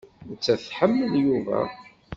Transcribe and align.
Nettat 0.29 0.61
tḥemmel 0.67 1.13
Yuba. 1.25 1.61